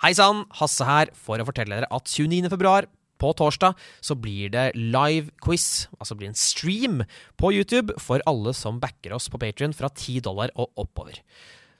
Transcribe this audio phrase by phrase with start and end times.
[0.00, 2.48] Hei sann, Hasse her for å fortelle dere at 29.
[2.48, 2.86] februar
[3.20, 7.02] på torsdag så blir det live quiz, altså blir en stream
[7.36, 11.18] på YouTube for alle som backer oss på Patrion fra 10 dollar og oppover.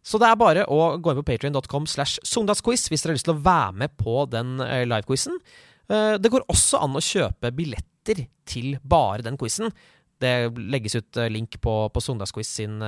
[0.04, 3.28] Så det er bare å gå inn på patrion.com slash søndagsquiz hvis dere har lyst
[3.28, 5.40] til å være med på den eh, livequizen.
[5.88, 9.72] Eh, Det går også an å kjøpe billetter til bare den quizen.
[10.20, 12.80] Det legges ut eh, link på, på Søndagsquiz sin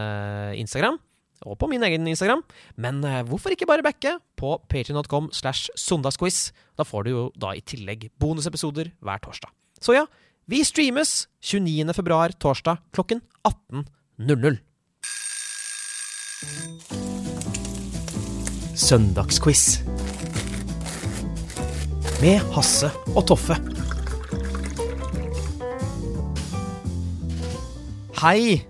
[0.61, 1.01] Instagram,
[1.47, 2.43] og på min egen Instagram.
[2.77, 6.51] Men eh, hvorfor ikke bare backe på patrion.com slash søndagsquiz?
[6.79, 9.53] Da får du jo da i tillegg bonusepisoder hver torsdag.
[9.83, 10.07] Så ja,
[10.51, 11.95] vi streames 29.
[11.95, 14.59] februar torsdag klokken 18.00.
[18.73, 19.83] Søndagsquiz.
[22.23, 23.59] Med Hasse og Toffe.
[28.23, 28.63] Hei,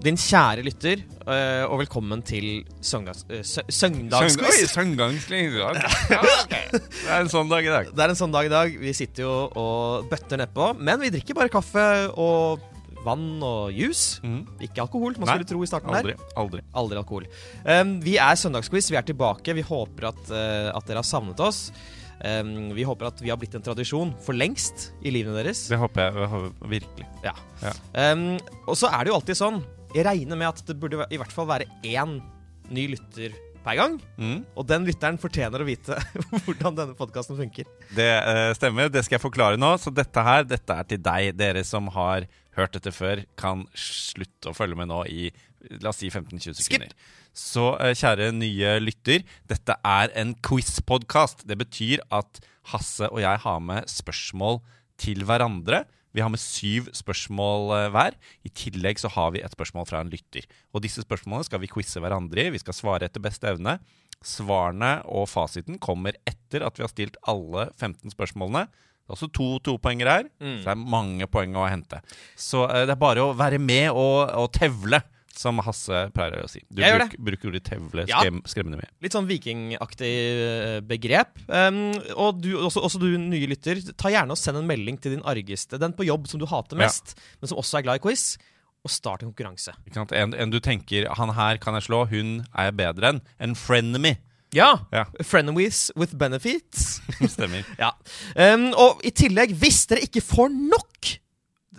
[0.00, 4.68] din kjære lytter, og velkommen til søndags, eh, sø- søndagsquiz.
[4.74, 5.56] Søndagsquiz.
[6.10, 6.66] Ja, okay.
[6.74, 7.88] Det er en sånn dag i dag.
[7.94, 8.76] Det er en sånn dag i dag.
[8.80, 10.72] Vi sitter jo og bøtter nedpå.
[10.78, 11.84] Men vi drikker bare kaffe
[12.20, 12.60] og
[13.04, 14.20] vann og juice.
[14.24, 14.42] Mm.
[14.64, 16.04] Ikke alkohol, man Nei, skulle tro i starten der.
[16.12, 16.14] Aldri.
[16.40, 16.62] aldri.
[16.74, 17.26] Aldri alkohol.
[17.64, 19.54] Um, vi er Søndagsquiz, vi er tilbake.
[19.56, 21.70] Vi håper at, uh, at dere har savnet oss.
[22.24, 25.66] Um, vi håper at vi har blitt en tradisjon for lengst i livene deres.
[25.72, 27.08] Det håper jeg, jeg håper virkelig.
[27.26, 27.34] Ja.
[27.64, 27.74] Ja.
[28.12, 28.26] Um,
[28.68, 29.60] og så er det jo alltid sånn
[29.94, 32.16] Jeg regner med at det burde i hvert fall være én
[32.74, 33.96] ny lytter per gang.
[34.18, 34.40] Mm.
[34.58, 35.96] Og den lytteren fortjener å vite
[36.44, 37.68] hvordan denne podkasten funker.
[37.96, 38.90] Det uh, stemmer.
[38.92, 39.74] Det skal jeg forklare nå.
[39.80, 41.30] Så dette her, dette er til deg.
[41.38, 42.26] Dere som har
[42.58, 45.28] hørt dette før, kan slutte å følge med nå i
[45.80, 46.92] la oss si 15-20 sekunder.
[47.34, 51.46] Så uh, kjære nye lytter, dette er en quiz-podkast.
[51.48, 52.42] Det betyr at
[52.74, 54.60] Hasse og jeg har med spørsmål
[55.00, 55.84] til hverandre.
[56.14, 58.16] Vi har med syv spørsmål eh, hver.
[58.46, 60.46] I tillegg så har vi et spørsmål fra en lytter.
[60.72, 62.52] Og disse spørsmålene skal vi quize hverandre i.
[62.54, 63.78] Vi skal svare etter beste evne.
[64.24, 68.68] Svarene og fasiten kommer etter at vi har stilt alle 15 spørsmålene.
[69.04, 70.28] Det er også to topoengere her,
[70.62, 71.98] så det er mange poeng å hente.
[72.40, 75.02] Så eh, det er bare å være med og, og tevle,
[75.38, 76.62] som Hasse pleier å si.
[76.70, 78.22] Du Jeg bruk, bruker ordet tevle Ja.
[78.46, 78.90] skremmende mye.
[79.02, 81.38] Litt sånn vikingaktig eh, begrep.
[81.48, 85.16] Um, og du, også, også du nye lytter, ta gjerne og send en melding til
[85.16, 86.86] din argeste, den på jobb som du hater Ja.
[86.86, 88.36] mest, men som også er glad i quiz,
[88.84, 89.72] og start en konkurranse.
[89.88, 90.12] Ikke sant?
[90.12, 93.20] En, en du tenker 'han her kan jeg slå', 'hun er jeg bedre enn'.
[93.40, 94.16] En frenemy.
[94.52, 94.86] Ja!
[94.92, 97.00] Ja, Frenemies with benefits.
[97.26, 97.64] stemmer.
[97.78, 97.90] ja.
[98.36, 101.18] Um, og i tillegg, hvis dere ikke får nok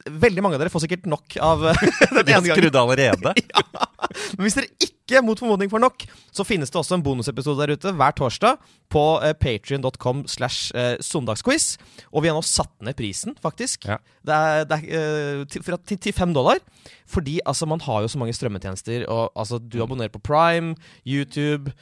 [0.06, 2.52] Veldig mange av dere får sikkert nok av den De har ene gangen.
[2.54, 3.34] skrudd allerede.
[4.38, 7.74] Men hvis dere ikke mot formodning får nok, så finnes det også en bonusepisode der
[7.78, 8.62] ute hver torsdag
[8.94, 11.76] på uh, patrion.com slash eh, søndagsquiz.
[12.14, 13.86] Og vi har nå satt ned prisen, faktisk.
[13.90, 13.98] Ja.
[14.26, 16.62] Det er, det er, eh, til, fra, til, til fem dollar.
[17.10, 19.06] Fordi altså, man har jo så mange strømmetjenester.
[19.10, 20.74] Og altså, du abonnerer på Prime,
[21.06, 21.74] YouTube,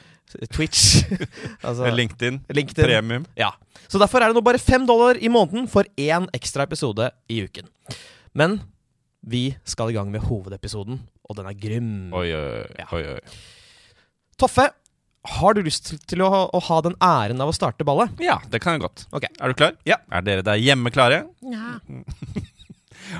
[0.52, 1.04] Twitch
[1.68, 2.42] altså, LinkedIn.
[2.52, 2.88] LinkedIn.
[2.88, 3.28] Premium.
[3.40, 3.52] Ja.
[3.88, 7.44] Så derfor er det nå bare fem dollar i måneden for én ekstra episode i
[7.44, 7.68] uken.
[8.34, 8.60] Men
[9.24, 11.92] vi skal i gang med hovedepisoden, og den er grym.
[12.12, 12.88] Oi, oi, Ja.
[12.92, 13.02] oi.
[13.14, 13.20] oi.
[14.36, 14.66] Toffe,
[15.38, 18.10] har du lyst til, å, ha, å ha den æren av å starte ballet?
[18.20, 19.06] Ja, det kan jeg godt.
[19.14, 19.30] Okay.
[19.40, 19.76] Er du klar?
[19.88, 19.96] Ja.
[20.12, 21.24] Er dere der hjemme klare?
[21.40, 21.78] Ja.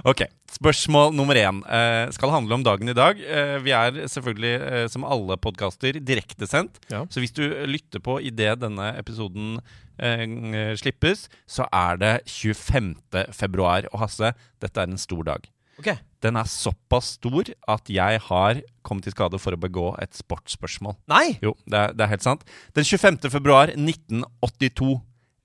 [0.08, 0.22] Ok,
[0.54, 3.18] Spørsmål nummer én eh, skal handle om dagen i dag.
[3.20, 6.78] Eh, vi er selvfølgelig, eh, som alle podkaster, direktesendt.
[6.92, 7.02] Ja.
[7.12, 9.58] Så hvis du lytter på idet denne episoden
[9.98, 12.94] eh, slippes, så er det 25.
[13.36, 13.88] februar.
[13.92, 15.48] Og Hasse, dette er en stor dag.
[15.78, 15.98] Okay.
[16.22, 20.96] Den er såpass stor at jeg har kommet i skade for å begå et sportsspørsmål.
[21.10, 21.36] Nei!
[21.44, 22.44] Jo, det er, det er helt sant.
[22.76, 23.18] Den 25.
[23.32, 24.94] februar 1982,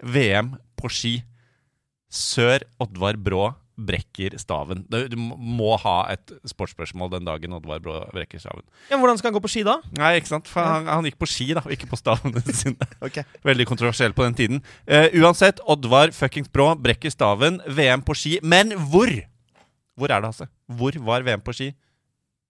[0.06, 1.16] VM på ski.
[2.10, 3.50] Sør Oddvar Brå
[3.88, 4.84] brekker staven.
[4.90, 8.66] Du, må ha et sportsspørsmål den dagen Oddvar Brå brekker staven.
[8.90, 9.78] Ja, men hvordan skal han gå på ski da?
[9.98, 10.50] Nei, ikke sant?
[10.52, 12.90] For han, han gikk på ski, da, ikke på stavene sine.
[13.06, 13.26] okay.
[13.48, 14.64] Veldig kontroversiell på den tiden.
[14.90, 17.62] Uh, uansett, Oddvar fuckings Brå brekker staven.
[17.68, 18.38] VM på ski.
[18.44, 19.12] Men hvor?
[20.00, 20.50] Hvor er det, Hasse?
[20.80, 21.72] Hvor var VM på ski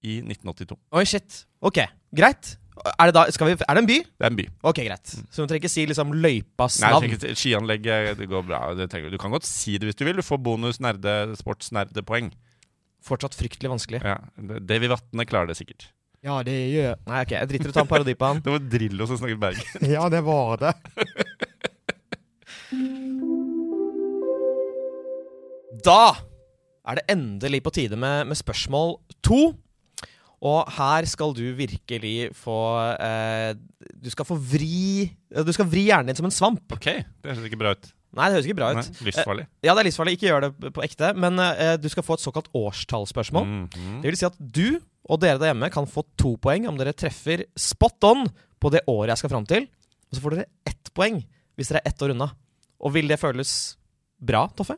[0.05, 0.79] i 1982?
[0.95, 1.43] Oi, shit.
[1.65, 1.81] Ok,
[2.15, 2.55] greit.
[2.79, 3.97] Er det, da, skal vi, er det en by?
[4.05, 4.45] Det er en by.
[4.71, 5.11] Ok, greit.
[5.33, 7.09] Så du trenger ikke si liksom løypas navn?
[7.11, 8.59] Nei, skianlegget det går bra.
[8.77, 10.19] Det trenger, du kan godt si det hvis du vil.
[10.21, 12.31] Du får bonus nerde, sportsnerdepoeng.
[13.03, 14.01] Fortsatt fryktelig vanskelig.
[14.03, 15.89] Ja, det- Davy Vatne klarer det sikkert.
[16.23, 18.41] Ja, det gjør Nei, ok, jeg driter i å ta en parodi på han.
[18.43, 19.63] Det var Drillo som snakket Bergen.
[19.95, 20.73] Ja, det var det.
[25.85, 26.01] Da
[26.89, 29.53] er det endelig på tide med, med spørsmål to.
[30.45, 32.55] Og her skal du virkelig få
[32.95, 33.53] eh,
[33.99, 35.09] Du skal få vri
[35.43, 36.63] Du skal vri hjernen din som en svamp.
[36.77, 37.89] Ok, det høres ikke bra ut.
[38.15, 39.01] Nei, det høres ikke bra Nei, ut.
[39.05, 39.43] livsfarlig.
[39.61, 40.13] Ja, det er livsfarlig.
[40.17, 41.11] Ikke gjør det på ekte.
[41.19, 43.45] Men eh, du skal få et såkalt årstallsspørsmål.
[43.45, 43.99] Mhm.
[44.01, 46.93] Det vil si at du og dere der hjemme kan få to poeng om dere
[46.93, 48.27] treffer spot on
[48.61, 49.67] på det året jeg skal fram til.
[50.09, 51.19] Og så får dere ett poeng
[51.57, 52.29] hvis dere er ett år unna.
[52.79, 53.53] Og vil det føles
[54.19, 54.77] bra, Toffe?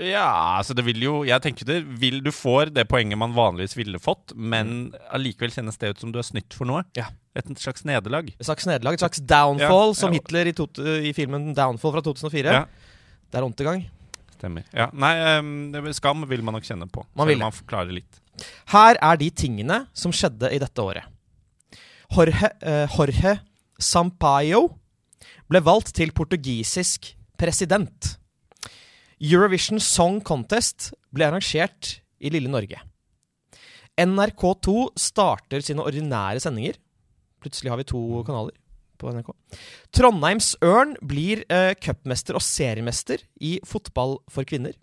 [0.00, 3.76] Ja, altså det vil jo Jeg tenker det vil Du får det poenget man vanligvis
[3.78, 6.82] ville fått, men allikevel kjennes det ut som du har snytt for noe.
[6.98, 7.08] Ja.
[7.38, 8.32] Et slags nederlag.
[8.34, 10.14] Et slags nederlag, et slags downfall, Ja, som.
[10.14, 12.58] Hitler i, to, i filmen 'Downfall' fra 2004.
[12.58, 12.64] Ja.
[13.30, 13.86] Det er ondergang.
[14.36, 14.66] Stemmer.
[14.74, 14.90] Ja.
[14.92, 17.06] Nei, um, skam vil man nok kjenne på.
[17.18, 17.40] Man vil.
[17.42, 18.20] Man forklarer litt.
[18.70, 21.06] Her er de tingene som skjedde i dette året.
[22.14, 23.38] Jorge, uh, Jorge
[23.82, 24.68] Sampaio
[25.50, 28.14] ble valgt til portugisisk president.
[29.24, 32.80] Eurovision Song Contest ble arrangert i lille Norge.
[34.00, 36.76] NRK2 starter sine ordinære sendinger.
[37.40, 38.56] Plutselig har vi to kanaler
[39.00, 39.30] på NRK.
[39.94, 44.76] Trondheims Ørn blir eh, cupmester og seriemester i fotball for kvinner.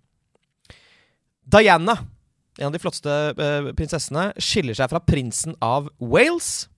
[1.51, 1.99] Diana,
[2.57, 6.69] en av de flotteste eh, prinsessene, skiller seg fra prinsen av Wales.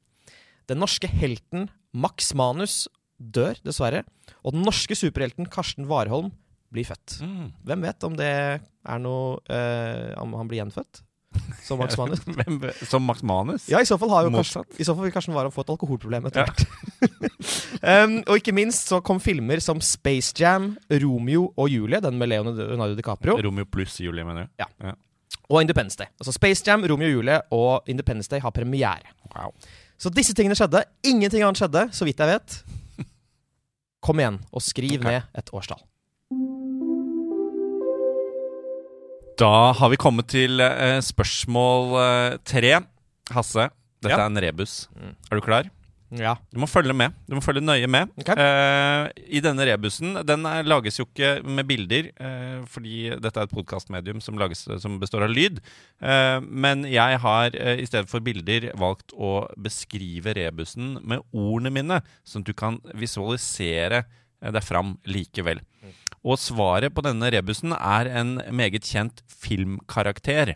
[0.68, 2.88] Den norske helten Max Manus
[3.18, 4.04] dør, dessverre.
[4.44, 6.34] Og den norske superhelten Karsten Warholm
[6.74, 7.20] blir født.
[7.24, 7.50] Mm.
[7.70, 11.04] Hvem vet om det er noe uh, Om han blir gjenfødt?
[11.64, 12.20] Som Max Manus?
[12.90, 13.70] Som Max Manus?
[13.70, 15.72] Ja, i så fall har jo Karsten, i så fall vil Karsten Warholm få et
[15.74, 16.50] alkoholproblem etter Ja.
[16.50, 16.66] hvert.
[18.04, 20.74] um, og ikke minst så kom filmer som Space Jam,
[21.04, 24.66] Romeo og Julie, den med Leonardo DiCaprio, Romeo pluss Julie, mener du?
[24.66, 24.94] Ja.
[25.50, 26.12] og Independence Day.
[26.20, 29.16] Altså Space Jam, Romeo og Julie og Independence Day har premiere.
[29.34, 29.56] Wow.
[29.98, 30.84] Så disse tingene skjedde.
[31.08, 32.60] Ingenting annet skjedde, så vidt jeg vet.
[34.06, 35.10] Kom igjen, og skriv okay.
[35.10, 35.82] ned et årstall.
[39.40, 42.76] Da har vi kommet til eh, spørsmål eh, tre.
[43.34, 43.70] Hasse,
[44.04, 44.26] dette Ja.
[44.26, 44.88] er en rebus.
[44.94, 45.16] Mm.
[45.32, 45.70] Er du klar?
[46.14, 46.36] Ja.
[46.54, 47.16] Du må følge med.
[47.26, 48.12] Du må følge nøye med.
[48.22, 48.30] Ok.
[48.38, 53.48] Eh, I denne rebusen Den er, lages jo ikke med bilder, eh, fordi dette er
[53.48, 55.58] et podkastmedium som, lages- som består av lyd.
[56.04, 61.74] Eh, men jeg har eh, i stedet for bilder valgt å beskrive rebusen med ordene
[61.74, 64.04] mine, sånn at du kan visualisere
[64.44, 65.64] eh, deg fram likevel.
[66.24, 70.54] Og svaret på denne rebusen er en meget kjent filmkarakter.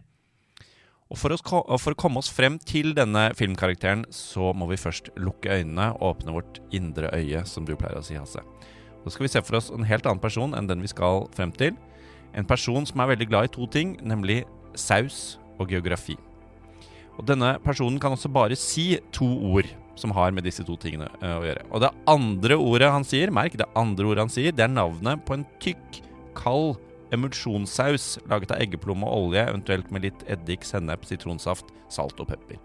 [1.07, 5.09] Og for, oss, for å komme oss frem til denne filmkarakteren, så må vi først
[5.19, 8.43] lukke øynene og åpne vårt indre øye, som du pleier å si, Hasse.
[9.03, 11.53] Så skal vi se for oss en helt annen person enn den vi skal frem
[11.55, 11.75] til.
[12.35, 14.41] En person som er veldig glad i to ting, nemlig
[14.75, 16.17] saus og geografi.
[17.17, 21.09] Og denne personen kan også bare si to ord som har med disse to tingene
[21.21, 21.65] eh, å gjøre.
[21.71, 25.23] Og det andre ordet han sier, merk, det andre ordet han sier, det er navnet
[25.27, 26.01] på en tykk,
[26.37, 26.77] kald
[27.15, 32.59] emulsjonssaus laget av eggeplomme og olje, eventuelt med litt eddik, sennep, sitronsaft, salt og pepper.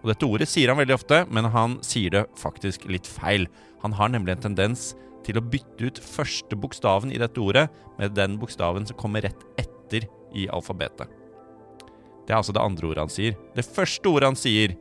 [0.00, 3.46] Og Dette ordet sier han veldig ofte, men han sier det faktisk litt feil.
[3.84, 4.92] Han har nemlig en tendens
[5.26, 7.66] til å bytte ut første bokstaven i dette ordet
[7.98, 10.06] med den bokstaven som kommer rett etter
[10.36, 11.08] i alfabetet.
[12.24, 13.36] Det er altså det andre ordet han sier.
[13.56, 14.76] Det første ordet han sier,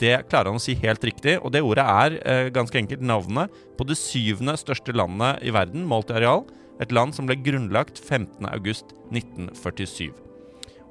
[0.00, 3.52] det klarer han å si helt riktig, og det ordet er eh, ganske enkelt navnet
[3.76, 6.42] på det syvende største landet i verden, målt i areal.
[6.80, 10.08] Et land som ble grunnlagt 15.8.1947.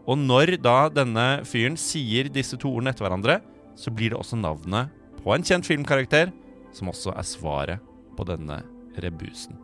[0.09, 3.39] Og når da denne fyren sier disse to ordene etter hverandre,
[3.79, 6.31] så blir det også navnet på en kjent filmkarakter,
[6.75, 7.79] som også er svaret
[8.17, 8.61] på denne
[9.01, 9.57] rebusen.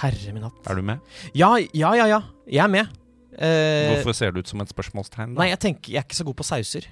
[0.00, 0.58] Herre min hatt.
[0.68, 1.00] Er du med?
[1.36, 2.06] Ja, ja, ja.
[2.10, 2.20] ja.
[2.46, 2.90] Jeg er med.
[3.38, 5.34] Uh, Hvorfor ser det ut som et spørsmålstegn?
[5.34, 5.42] da?
[5.42, 6.88] Nei, jeg tenker Jeg er ikke så god på sauser.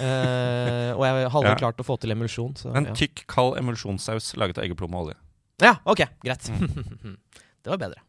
[0.00, 1.54] Eh, og jeg hadde Ja.
[1.60, 2.56] klart å få til emulsjon.
[2.56, 2.92] Så, En ja.
[2.92, 5.16] tykk, kald emulsjonssaus laget av eggeplomme og olje.
[5.62, 6.50] ja, ok, greit.
[6.50, 7.16] Mm.
[7.64, 8.02] det var bedre.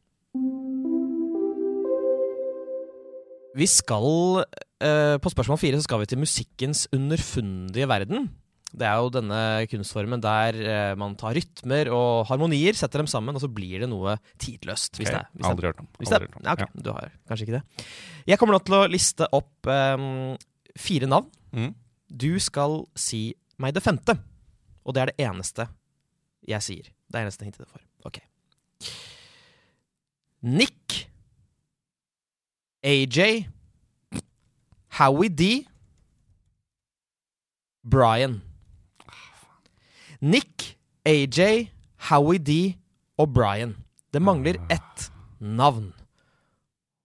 [3.58, 4.44] Vi skal
[4.82, 8.30] eh, På spørsmål fire så skal vi til musikkens underfundige verden.
[8.70, 13.34] Det er jo denne kunstformen der eh, man tar rytmer og harmonier, setter dem sammen,
[13.34, 15.00] og så blir det noe tidløst.
[15.00, 15.26] Hvis okay.
[15.26, 15.88] det hvis Aldri hørt om.
[15.98, 16.46] Hvis det, hørt om.
[16.46, 17.88] ja, ok, Du har kanskje ikke det.
[18.30, 20.38] Jeg kommer nå til å liste opp ehm,
[20.80, 21.30] fire navn.
[21.52, 21.74] Mm.
[22.10, 24.16] Du skal si meg det femte.
[24.88, 25.68] Og det er det eneste
[26.50, 26.92] jeg sier.
[27.10, 27.84] Det er eneste hintet du får.
[28.08, 28.22] Ok.
[30.42, 31.06] Nick.
[32.84, 33.50] AJ.
[35.00, 35.50] Howie D.
[37.84, 38.42] Brian.
[40.22, 41.70] Nick, AJ,
[42.10, 42.76] Howie D
[43.18, 43.76] og Brian.
[44.14, 45.94] Det mangler ett navn.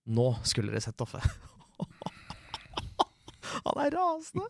[0.07, 1.21] Nå skulle dere sett Toffe.
[3.65, 4.47] Han er rasende.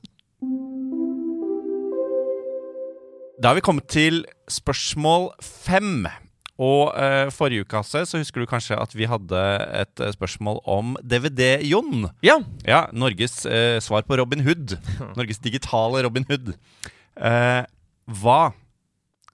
[3.38, 6.06] Da har vi kommet til spørsmål fem.
[6.54, 9.40] Og uh, forrige uke Hasse, så husker du kanskje at vi hadde
[9.74, 12.06] et eh, spørsmål om DVD-Jon.
[12.22, 12.36] Ja.
[12.62, 14.76] Ja, Norges uh, svar på Robin Hood.
[15.18, 16.52] Norges digitale Robin Hood.
[17.18, 17.66] Uh,
[18.22, 18.52] hva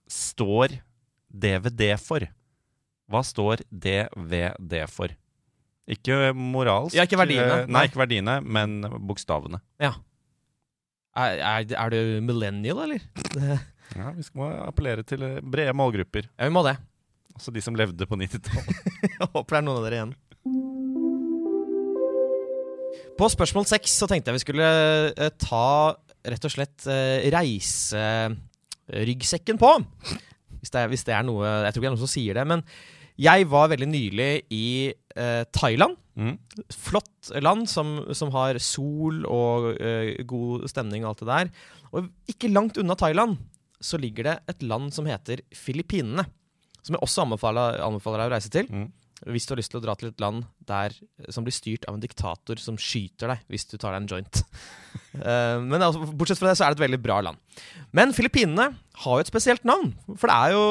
[0.08, 0.78] står
[1.28, 2.24] DVD for?
[3.10, 5.12] Hva står DVD for?
[5.90, 6.94] Ikke moralsk.
[6.94, 7.62] Ja, ikke verdiene.
[7.64, 9.58] eh, Nei, ikke verdiene, men bokstavene.
[9.82, 9.92] ja.
[11.18, 13.02] Er, er, er du millennial, eller?
[13.98, 16.22] Ja, Vi skal må appellere til eh, brede målgrupper.
[16.38, 16.76] Ja, vi må det.
[17.34, 18.70] Også de som levde på 90-tallet.
[19.18, 20.14] Jeg håper det er noen av dere igjen.
[23.18, 24.68] På spørsmål seks så tenkte jeg vi skulle
[25.10, 25.64] eh, ta
[26.30, 29.70] rett og slett eh, reiseryggsekken på.
[30.60, 32.34] Hvis det, er, hvis det er noe Jeg tror ikke det er noen som sier
[32.38, 32.44] det.
[32.48, 32.60] Men
[33.18, 35.96] jeg var veldig nylig i eh, Thailand.
[36.20, 36.34] Mm.
[36.74, 41.52] Flott land som, som har sol og eh, god stemning og alt det der.
[41.90, 43.38] Og ikke langt unna Thailand
[43.80, 46.26] så ligger det et land som heter Filippinene.
[46.84, 48.68] Som jeg også anbefaler, anbefaler deg å reise til.
[48.68, 48.88] Mm.
[49.28, 50.94] Hvis du har lyst til å dra til et land der,
[51.28, 54.40] som blir styrt av en diktator som skyter deg hvis du tar deg en joint.
[55.20, 57.40] uh, men altså, bortsett fra det så er det et veldig bra land.
[57.92, 58.70] Men Filippinene
[59.04, 59.92] har jo et spesielt navn.
[60.14, 60.62] For det er jo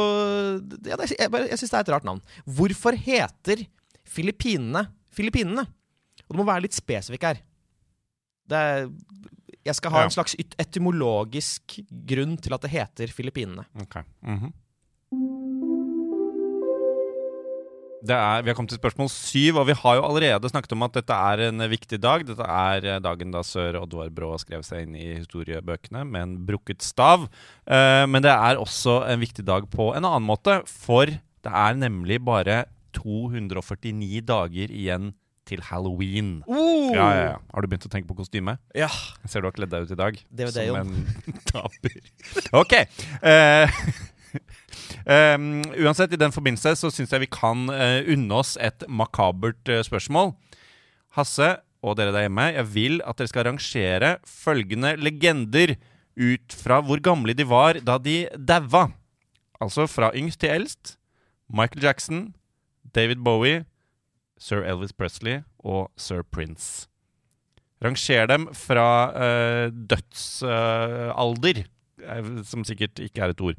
[0.89, 2.23] ja, det, Jeg, jeg syns det er et rart navn.
[2.45, 3.65] Hvorfor heter
[4.09, 5.67] Filippinene Filippinene?
[6.25, 7.39] Og du må være litt spesifikk her.
[8.49, 8.87] Det er,
[9.65, 10.07] jeg skal ha Ja.
[10.09, 11.79] en slags etymologisk
[12.09, 13.65] grunn til at det heter Filippinene.
[13.81, 13.99] Ok.
[14.25, 14.49] Mhm.
[14.53, 14.68] det
[18.15, 20.95] er, vi har kommet til spørsmål syv, og vi har jo allerede snakket om at
[20.99, 22.25] dette er en viktig dag.
[22.27, 26.35] Dette er eh, dagen da sør Oddvar Brå skrev seg inn i historiebøkene med en
[26.47, 27.27] brukket stav.
[27.69, 31.79] Eh, men det er også en viktig dag på en annen måte, for det er
[31.79, 32.63] nemlig bare
[32.97, 35.11] 249 dager igjen
[35.49, 36.43] til halloween.
[36.45, 36.91] Oh!
[36.93, 37.37] Ja, ja, ja.
[37.53, 38.57] Har du begynt å tenke på kostyme?
[38.77, 38.89] Ja.
[39.23, 40.19] Jeg ser du har kledd deg ut i dag.
[40.29, 40.93] Det er det, som Jon.
[41.33, 41.99] en taper.
[42.59, 42.75] Ok.
[43.25, 43.81] eh,
[45.05, 49.71] um, uansett, i den forbindelse så syns jeg vi kan uh, unne oss et makabert
[49.71, 50.33] uh, spørsmål.
[51.17, 55.77] Hasse og dere der hjemme, jeg vil at dere skal rangere følgende legender
[56.19, 58.89] ut fra hvor gamle de var da de daua.
[59.59, 60.95] Altså fra yngst til eldst.
[61.49, 62.35] Michael Jackson,
[62.95, 63.63] David Bowie,
[64.39, 66.87] sir Elvis Presley og sir Prince.
[67.83, 71.63] Ranger dem fra uh, dødsalder,
[72.43, 73.55] som sikkert ikke er et ord.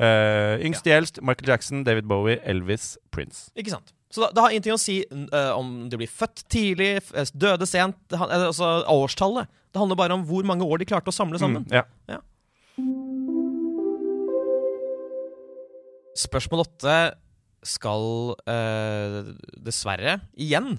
[0.00, 3.50] Eh, yngst til eldst, Michael Jackson, David Bowie, Elvis, Prince.
[3.58, 3.92] Ikke sant?
[4.10, 7.68] Så det, det har ingenting å si eh, om de blir født tidlig, eh, døde
[7.68, 9.46] sent, han- altså årstallet.
[9.70, 11.62] Det handler bare om hvor mange år de klarte å samle sammen.
[11.68, 12.18] Mm, ja.
[16.20, 16.96] Spørsmål åtte
[17.70, 18.04] skal
[18.48, 19.30] uh,
[19.62, 20.78] dessverre igjen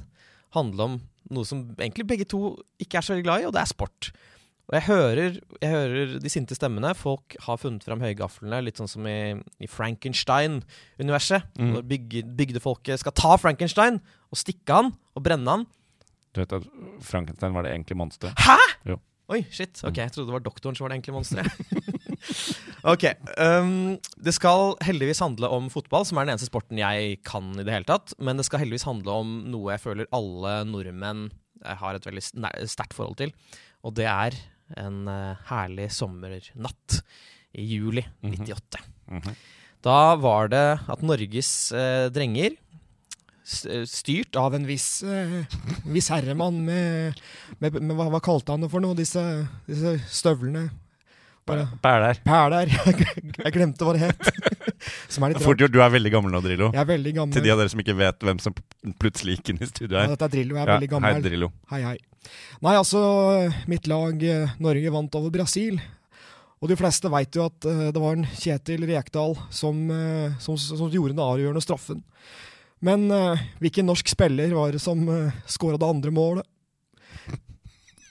[0.55, 0.97] handle om
[1.31, 4.09] noe som egentlig begge to ikke er så veldig glad i, og det er sport.
[4.71, 6.93] Og jeg hører, jeg hører de sinte stemmene.
[6.95, 11.49] Folk har funnet fram høygaflene, litt sånn som i, i Frankenstein-universet.
[11.59, 11.73] Mm.
[11.75, 13.99] Når bygge, bygdefolket skal ta Frankenstein
[14.31, 15.65] og stikke han og brenne han.
[16.31, 16.69] Du vet at
[17.03, 18.39] Frankenstein var det egentlige monsteret.
[18.39, 18.55] Hæ?!
[18.93, 19.01] Jo.
[19.31, 19.83] Oi, shit.
[19.87, 21.51] Ok, Jeg trodde det var doktoren som var det enkle monsteret.
[22.93, 23.05] ok.
[23.39, 27.67] Um, det skal heldigvis handle om fotball, som er den eneste sporten jeg kan i
[27.67, 28.15] det hele tatt.
[28.23, 31.27] Men det skal heldigvis handle om noe jeg føler alle nordmenn
[31.61, 32.23] har et veldig
[32.71, 33.35] sterkt forhold til.
[33.85, 34.35] Og det er
[34.77, 37.01] en eh, herlig sommernatt
[37.53, 38.79] i juli 98.
[38.79, 39.11] Mm -hmm.
[39.11, 39.35] Mm -hmm.
[39.81, 45.45] Da var det at Norges eh, drenger, eh, styrt av en viss, eh,
[45.85, 47.17] viss herremann med,
[47.57, 50.69] med, med hva, hva kalte han det for noe, disse, disse støvlene?
[51.49, 52.21] Bare Bæler.
[52.23, 52.69] Pæler.
[53.43, 54.21] Jeg glemte hva det het.
[55.13, 56.69] Som er litt Fort gjort, du er veldig gammel nå, Drillo.
[56.75, 57.33] Jeg er veldig gammel.
[57.33, 58.55] Til de av dere som ikke vet hvem som
[59.01, 60.13] plutselig gikk inn i studio Ja, her.
[60.13, 61.21] dette er Drillo, jeg er Ja, veldig hei.
[61.25, 61.51] Drillo.
[61.73, 61.97] Hei, hei.
[62.61, 62.99] Nei, altså,
[63.71, 65.79] mitt lag eh, Norge vant over Brasil.
[66.61, 70.57] Og de fleste veit jo at eh, det var en Kjetil Rekdal som, eh, som,
[70.61, 72.03] som gjorde den avgjørende straffen.
[72.81, 73.05] Men
[73.61, 76.47] hvilken norsk spiller var det som uh, skåra det andre målet?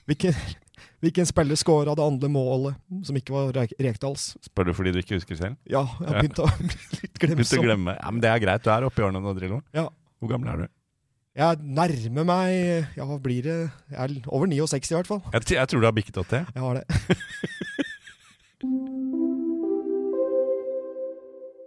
[0.07, 0.35] Hvilken,
[1.02, 2.76] hvilken spiller skåra det andre målet
[3.07, 4.29] som ikke var Re- Rekdals?
[4.47, 5.57] Spør du fordi du ikke husker selv?
[5.67, 6.23] Ja, jeg har Ja.
[6.23, 7.97] begynt å bli litt Begynte å glemme.
[7.99, 9.59] Ja, men Det er greit, du er oppe i årene nå, Drillo.
[9.75, 9.88] Ja.
[10.23, 10.73] Hvor gammel er du?
[11.41, 12.51] Jeg nærmer meg
[12.99, 13.55] Ja, hva blir det?
[13.89, 15.23] Jeg er over 69 i hvert fall.
[15.33, 16.51] Jeg, jeg tror du har bikket 80.
[16.55, 16.85] Jeg har det.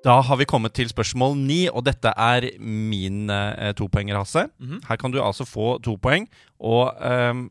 [0.04, 4.50] Da har vi kommet til spørsmål ni, og dette er min eh, topoenger, Hasse.
[4.60, 4.82] Mhm.
[4.90, 6.28] Her kan du altså få to poeng.
[6.60, 7.46] Og um,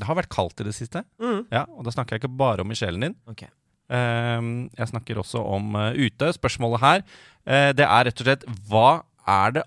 [0.00, 1.04] det har vært kaldt i det siste.
[1.20, 1.42] Mm.
[1.52, 3.16] Ja, Og da snakker jeg ikke bare om i sjelen din.
[3.28, 3.52] Okay.
[3.92, 6.32] Um, jeg snakker også om uh, ute.
[6.40, 9.66] Spørsmålet her uh, det er rett og slett hva er det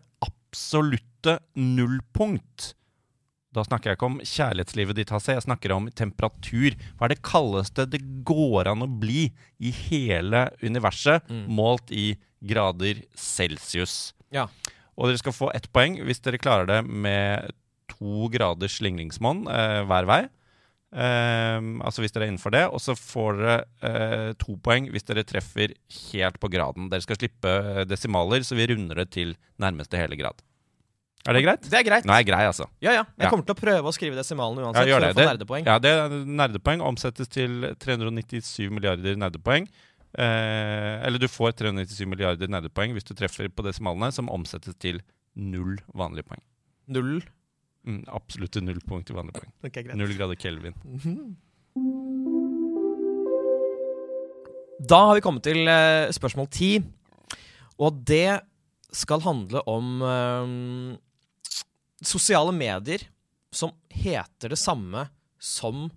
[1.24, 2.74] absolutte nullpunkt
[3.54, 5.36] Da snakker jeg ikke om kjærlighetslivet ditt, Hasse.
[5.36, 6.74] Jeg snakker om temperatur.
[6.98, 9.28] Hva er det kaldeste det går an å bli
[9.62, 14.16] i hele universet, målt i grader celsius?
[14.34, 14.48] Ja.
[14.98, 17.54] Og dere skal få ett poeng hvis dere klarer det med
[17.94, 20.24] to graders slingringsmonn eh, hver vei.
[20.94, 22.64] Um, altså hvis dere er innenfor det.
[22.74, 25.78] Og så får dere uh, to poeng hvis dere treffer
[26.10, 26.90] helt på graden.
[26.90, 30.42] Dere skal slippe eh, desimaler, så vi runder det til nærmeste hele grad.
[31.26, 31.62] Er det greit?
[31.72, 32.04] Det er greit.
[32.06, 32.66] Jeg grei, altså.
[32.84, 33.04] Ja, ja.
[33.18, 33.30] Jeg Ja.
[33.32, 34.88] kommer til å prøve å skrive desimalen Ja, uansett.
[34.88, 35.14] gjør for det.
[35.16, 35.66] å få nerdepoeng.
[35.66, 39.68] Ja, det er nerdepoeng omsettes til 397 milliarder nerdepoeng.
[40.16, 45.00] Eh, eller du får 397 milliarder nerdepoeng hvis du treffer på desimalene, som omsettes til
[45.36, 46.42] null vanlige poeng.
[46.90, 47.22] Null.
[47.88, 49.52] Mm, absolutte null punkt i vanlige poeng.
[49.66, 49.96] Okay, greit.
[49.96, 50.74] Null grader kelvin.
[54.84, 56.74] Da har vi kommet til eh, spørsmål ti.
[57.80, 58.42] Og det
[58.94, 60.98] skal handle om eh,
[62.08, 63.08] sosiale medier
[63.54, 65.08] som heter det samme
[65.42, 65.90] som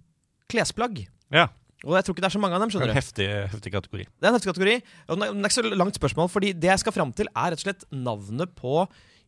[0.51, 1.07] klesplagg.
[1.33, 1.49] Ja.
[1.85, 2.71] Og jeg tror ikke det er så mange av dem.
[2.73, 4.05] Det er en heftig, heftig kategori.
[4.09, 4.77] Det er en heftig kategori.
[5.07, 7.61] Og det er ikke så langt spørsmål, fordi det jeg skal fram til, er rett
[7.61, 8.75] og slett navnet på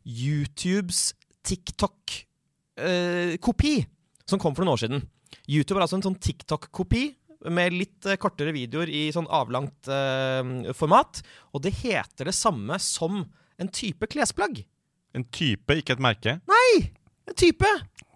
[0.09, 1.01] YouTubes
[1.49, 3.75] TikTok-kopi,
[4.29, 5.01] som kom for noen år siden.
[5.49, 7.05] YouTube er altså en sånn TikTok-kopi
[7.55, 10.43] med litt eh, kortere videoer i sånn avlangt eh,
[10.77, 11.13] format.
[11.55, 13.13] Og det heter det samme som
[13.59, 14.55] en type klesplagg.
[15.17, 16.33] En type, ikke et merke.
[17.29, 17.67] En type!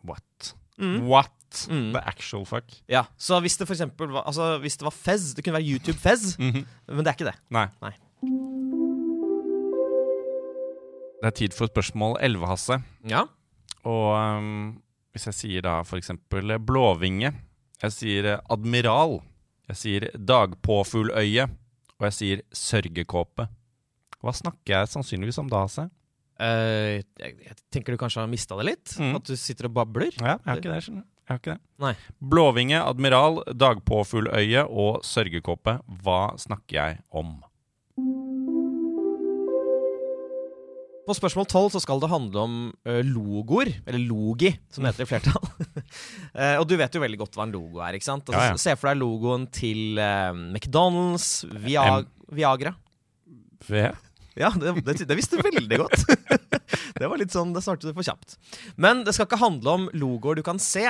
[0.05, 0.55] What?
[0.79, 1.01] Mm.
[1.09, 1.31] What?
[1.69, 1.91] Mm.
[1.93, 2.65] The actual fuck?
[2.89, 5.69] Ja, Så hvis det for eksempel var, altså, hvis det var Fez, det kunne være
[5.75, 6.65] YouTube Fez, Mhm.
[6.89, 7.37] men det er ikke det.
[7.51, 7.67] Nei.
[7.83, 7.93] Nei.
[11.23, 12.81] Det er tid for spørsmål 11, Hasse.
[13.07, 13.25] Ja.
[13.87, 14.83] Og um,
[15.15, 17.31] hvis jeg sier da for eksempel blåvinge,
[17.83, 19.21] jeg sier admiral,
[19.71, 21.47] jeg sier dagpåfugløye,
[21.99, 23.47] og jeg sier sørgekåpe.
[24.23, 25.87] Hva snakker jeg sannsynligvis om da, Hasse?
[26.43, 28.95] Eh, jeg, jeg tenker du kanskje har mista det litt?
[28.99, 29.15] Mm.
[29.21, 30.11] At du sitter og babler?
[30.19, 31.07] Ja, jeg har ikke det, skjønner.
[31.23, 31.63] Jeg har ikke det.
[31.85, 31.93] Nei.
[32.35, 35.79] Blåvinge, admiral, dagpåfugløye og sørgekåpe.
[36.03, 37.37] Hva snakker jeg om?
[41.03, 42.53] På spørsmål 12 så skal det handle om
[42.87, 45.49] ø, logoer, eller logi, som det heter i flertall.
[46.33, 48.25] Eh, og du vet jo veldig godt hva en logo er, ikke sant?
[48.31, 48.61] Altså, Ja, ja.
[48.63, 51.27] Se for deg logoen til eh, McDonald's,
[51.61, 52.07] Via M.
[52.33, 52.73] Viagra.
[53.69, 53.83] V?
[54.39, 56.07] Ja, det, det, det visste du veldig godt.
[57.01, 58.39] det var litt sånn, det svarte du for kjapt.
[58.81, 60.87] Men det skal ikke handle om logoer du kan se.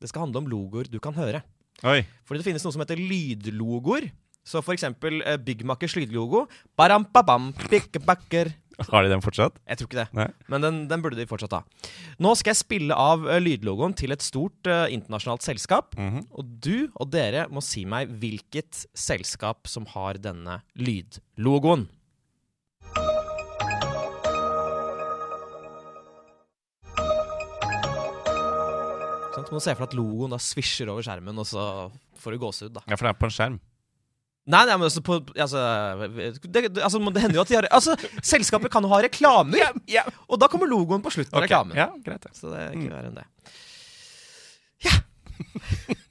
[0.00, 1.44] Det skal handle om logoer du kan høre.
[1.82, 2.00] Oi.
[2.26, 4.08] Fordi det finnes noe som heter lydlogoer.
[4.46, 6.46] Så for eksempel eh, Mackers lydlogo.
[6.76, 7.52] Baram, babam,
[8.06, 8.52] backer
[8.88, 9.58] Har de den fortsatt?
[9.68, 10.08] Jeg tror ikke det.
[10.18, 10.26] Nei.
[10.50, 11.62] Men den, den burde de fortsatt ha.
[12.18, 15.94] Nå skal jeg spille av eh, lydlogoen til et stort eh, internasjonalt selskap.
[15.98, 16.26] Mhm.
[16.34, 21.86] Og du og dere må si meg hvilket selskap som har denne lydlogoen.
[29.32, 31.62] Så må du se for deg at logoen da svisjer over skjermen, og så
[32.20, 32.72] får du gåsehud.
[32.76, 33.56] da Ja, for det er på en skjerm.
[34.52, 35.60] Nei, nei, men altså, på, altså,
[36.42, 37.94] det, det, altså det hender jo at de har Altså,
[38.26, 39.70] selskapet kan jo ha reklamer!
[40.26, 41.46] Og da kommer logoen på slutten av okay.
[41.46, 41.78] reklamen.
[41.78, 42.32] Ja, greit ja.
[42.34, 42.96] Så det er ikke Mm.
[42.96, 43.26] verre enn det.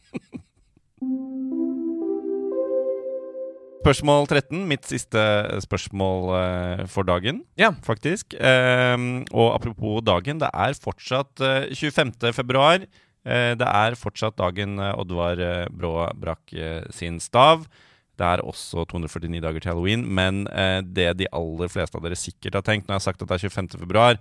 [3.81, 5.21] Spørsmål 13, mitt siste
[5.65, 7.71] spørsmål eh, for dagen, Ja.
[7.81, 8.35] faktisk.
[8.37, 12.31] Ehm, og apropos dagen, det er fortsatt eh, 25.
[12.31, 12.85] februar.
[13.25, 16.53] Eh, det er fortsatt dagen eh, Oddvar eh, Brå brakk
[16.95, 17.67] sin stav.
[18.19, 20.43] Det er også 249 dager til halloween, men
[20.93, 23.37] det de aller fleste av dere sikkert har tenkt når jeg har sagt at det
[23.39, 23.79] er 25.
[23.81, 24.19] februar,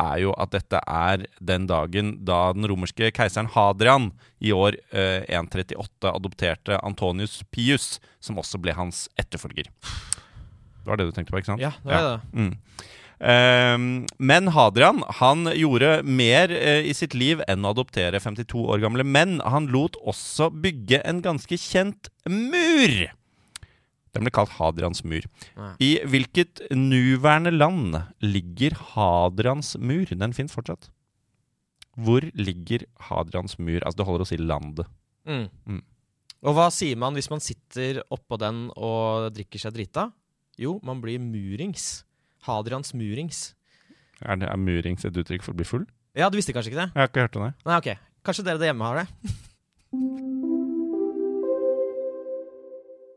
[0.00, 4.10] er jo at dette er den dagen da den romerske keiseren Hadrian
[4.40, 9.68] i år eh, 138 adopterte Antonius Pius, som også ble hans etterfølger.
[9.70, 11.64] Det var det du tenkte på, ikke sant?
[11.64, 12.20] Ja, det er det.
[12.32, 12.86] Mm.
[13.20, 18.80] Ehm, men Hadrian han gjorde mer eh, i sitt liv enn å adoptere 52 år
[18.84, 19.38] gamle menn.
[19.44, 22.96] Han lot også bygge en ganske kjent mur.
[24.10, 25.26] Den ble kalt Hadrians mur.
[25.54, 25.74] Ja.
[25.78, 30.10] I hvilket nuværende land ligger Hadrians mur?
[30.10, 30.88] Den fins fortsatt.
[32.00, 33.78] Hvor ligger Hadrians mur?
[33.84, 34.88] Altså, det holder å si landet.
[35.28, 35.46] Mm.
[35.68, 35.82] Mm.
[36.40, 40.08] Og hva sier man hvis man sitter oppå den og drikker seg drita?
[40.60, 42.00] Jo, man blir murings.
[42.46, 43.54] Hadrians murings.
[44.20, 45.86] Er, det, er murings et uttrykk for å bli full?
[46.16, 46.90] Ja, du visste kanskje ikke det?
[46.94, 47.52] Jeg har ikke hørt om det.
[47.68, 47.90] Nei, ok.
[48.26, 49.06] Kanskje dere der hjemme har det?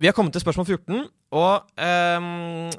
[0.03, 2.69] Vi har kommet til spørsmål 14, og um,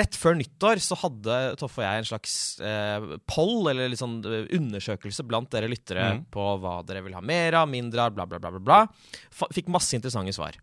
[0.00, 4.20] rett før nyttår så hadde Toffe og jeg en slags uh, poll, eller litt sånn
[4.24, 6.24] eh, undersøkelse blant dere lyttere mm.
[6.32, 9.44] på hva dere vil ha mer av, mindre av, bla, bla, bla, bla, bla.
[9.52, 10.56] Fikk masse interessante svar.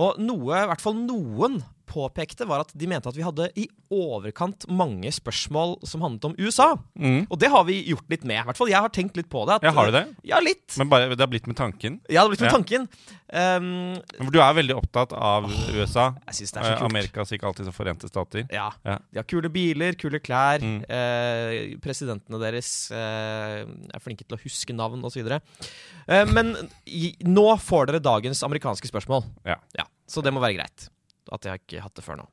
[0.00, 1.60] Og noe, i hvert fall noen
[1.92, 6.36] påpekte, var at de mente at vi hadde i overkant mange spørsmål som handlet om
[6.40, 6.70] USA.
[6.96, 7.26] Mm.
[7.26, 8.40] Og det har vi gjort litt med.
[8.40, 9.58] I hvert fall jeg har tenkt litt på det.
[9.58, 10.06] at- Ja, har du det?
[10.24, 10.72] Ja, litt.
[10.78, 12.00] Men bare, det har blitt med tanken?
[12.08, 12.56] Ja, det har blitt med Ja.
[12.56, 12.88] tanken.
[13.32, 16.14] Um, Du er veldig opptatt av USA.
[16.32, 16.90] Jeg synes det er så Eh, kult.
[16.90, 18.46] Amerikas ikke alltid så Forente stater.
[18.50, 18.70] Ja.
[18.88, 18.96] Ja.
[19.12, 20.64] De har kule biler, kule klær.
[20.64, 20.80] Mm.
[20.88, 25.28] Eh, presidentene deres eh, er flinke til å huske navn osv.
[25.36, 26.54] Eh, men
[26.88, 29.26] i, nå får dere dagens amerikanske spørsmål.
[29.46, 29.60] Ja.
[30.08, 30.88] Så det må være greit.
[31.32, 32.28] At jeg har ikke hatt det før nå.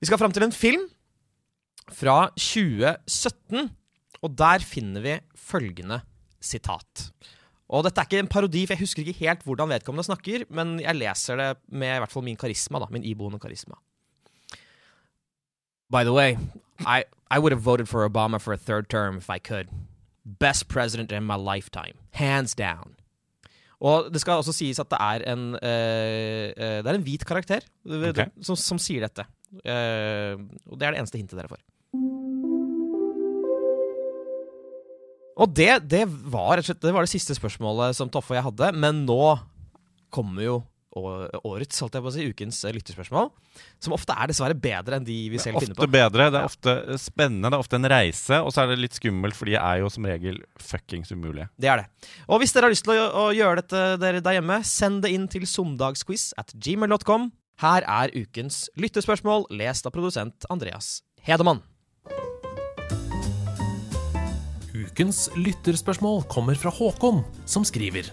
[0.00, 0.88] Vi skal fram til en film
[1.94, 3.68] fra 2017,
[4.24, 6.02] og der finner vi følgende
[6.40, 7.08] sitat.
[7.68, 10.78] Og dette er ikke en parodi, for jeg husker ikke helt hvordan vedkommende snakker, men
[10.80, 13.76] jeg leser det med i hvert fall min karisma, da, min iboende karisma.
[15.92, 16.36] By the way,
[16.80, 19.68] I, I would have voted for Obama for a third term if I could.
[20.24, 21.96] Best president in my lifetime.
[22.12, 22.96] Hands down.
[23.80, 27.24] Og det skal også sies at det er en, uh, uh, det er en hvit
[27.24, 28.26] karakter okay.
[28.42, 29.24] som, som sier dette.
[29.62, 31.62] Uh, og det er det eneste hintet dere får.
[35.38, 39.04] Og det, det, var, det var det siste spørsmålet som Toffe og jeg hadde, men
[39.06, 39.22] nå
[40.14, 40.58] kommer jo
[40.98, 43.28] årets, holdt jeg på å si, ukens eh, lytterspørsmål.
[43.82, 45.92] Som ofte er dessverre bedre enn de vi selv finner Ofte på.
[45.94, 48.98] bedre, det er ofte spennende, det er ofte en reise, og så er det litt
[48.98, 51.48] skummelt, for de er jo som regel fuckings umulige.
[51.60, 52.10] Det er det.
[52.26, 55.14] Og hvis dere har lyst til å, å gjøre dette dere der hjemme, send det
[55.14, 57.30] inn til somdagsquiz at gmail.com.
[57.62, 61.62] Her er ukens lyttespørsmål, lest av produsent Andreas Hedemann.
[64.88, 68.08] Ukens lytterspørsmål kommer fra Håkon, som skriver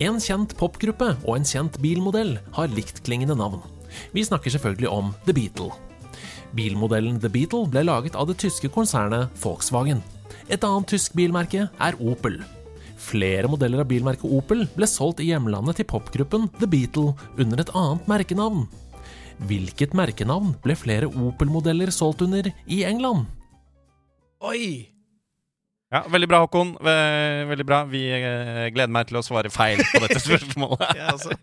[0.00, 3.60] En kjent popgruppe og en kjent bilmodell har liktklingende navn.
[4.14, 5.74] Vi snakker selvfølgelig om The Beatle.
[6.56, 10.00] Bilmodellen The Beatle ble laget av det tyske konsernet Volkswagen.
[10.48, 12.38] Et annet tysk bilmerke er Opel.
[13.00, 17.74] Flere modeller av bilmerket Opel ble solgt i hjemlandet til popgruppen The Beatle under et
[17.76, 18.64] annet merkenavn.
[19.50, 23.28] Hvilket merkenavn ble flere Opel-modeller solgt under i England?
[24.40, 24.99] Oi!
[25.90, 26.76] Ja, Veldig bra, Håkon.
[27.50, 27.84] Veldig bra.
[27.90, 30.86] Vi eh, gleder meg til å svare feil på dette spørsmålet.
[30.94, 31.34] Ja, altså.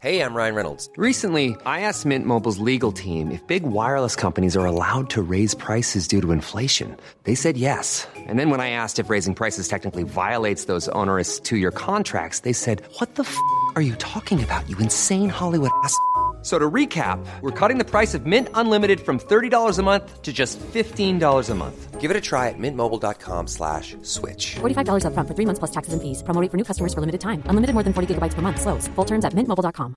[0.00, 0.88] Hey, I'm Ryan Reynolds.
[0.96, 5.54] Recently, I asked Mint Mobile's legal team if big wireless companies are allowed to raise
[5.56, 6.96] prices due to inflation.
[7.24, 8.06] They said yes.
[8.14, 12.40] And then when I asked if raising prices technically violates those onerous two year contracts,
[12.40, 13.36] they said, What the f
[13.74, 15.98] are you talking about, you insane Hollywood ass?
[16.48, 20.32] So to recap, we're cutting the price of Mint Unlimited from $30 a month to
[20.32, 22.00] just $15 a month.
[22.00, 24.56] Give it a try at mintmobile.com slash switch.
[24.56, 26.22] $45 upfront for three months plus taxes and fees.
[26.24, 27.44] Promo rate for new customers for limited time.
[27.52, 28.64] Unlimited more than 40 gigabytes per month.
[28.64, 28.88] Slows.
[28.96, 29.92] Full terms at mintmobile.com.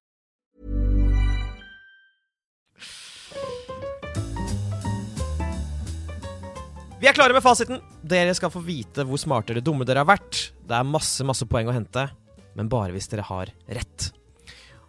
[7.00, 7.80] Vi er klare med fasiten.
[8.04, 10.52] Dere skal få vite hvor smarte eller dumme dere har vært.
[10.68, 12.10] Det er masse masse poeng å hente,
[12.60, 14.12] men bare hvis dere har rett.